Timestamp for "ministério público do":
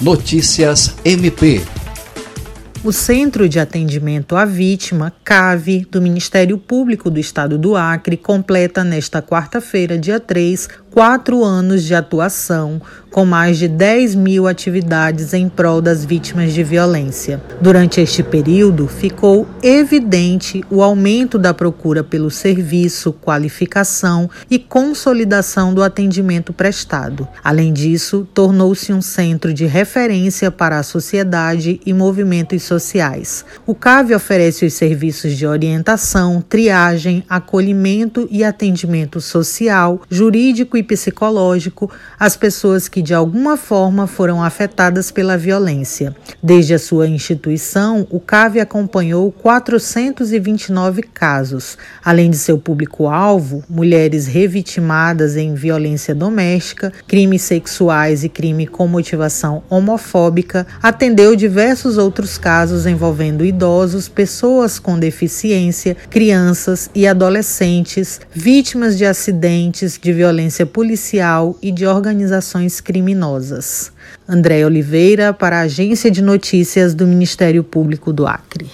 6.00-7.18, 77.06-78.26